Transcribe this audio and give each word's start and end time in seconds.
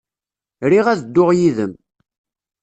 Riɣ 0.71 0.85
ad 0.89 0.99
dduɣ 1.01 1.29
yid-m. 1.37 1.73